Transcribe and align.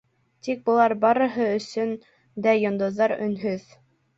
Тик 0.45 0.63
былар 0.69 0.95
барыһы 1.03 1.45
өсөн 1.59 1.93
дә 2.47 2.57
йондоҙар 2.63 3.15
өнһөҙ. 3.19 3.73